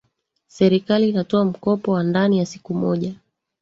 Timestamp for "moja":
2.73-3.15